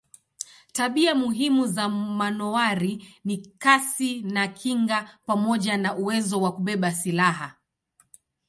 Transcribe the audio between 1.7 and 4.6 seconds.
manowari ni kasi na